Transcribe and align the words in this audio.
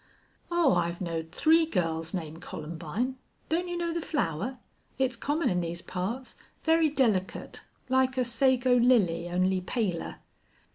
"Oh, 0.49 0.73
I've 0.73 0.99
knowed 0.99 1.31
three 1.31 1.67
girls 1.67 2.11
named 2.11 2.41
Columbine. 2.41 3.17
Don't 3.49 3.67
you 3.67 3.77
know 3.77 3.93
the 3.93 4.01
flower? 4.01 4.57
It's 4.97 5.15
common 5.15 5.47
in 5.47 5.61
these 5.61 5.83
parts. 5.83 6.37
Very 6.63 6.89
delicate, 6.89 7.61
like 7.87 8.17
a 8.17 8.25
sago 8.25 8.75
lily, 8.77 9.29
only 9.29 9.61
paler." 9.61 10.15